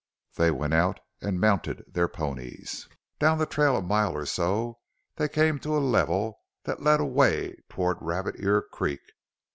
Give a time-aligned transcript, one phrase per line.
[0.35, 2.87] They went out and mounted their ponies.
[3.19, 4.79] Down the trail a mile or so
[5.17, 9.01] they came to a level that led away toward Rabbit Ear Creek.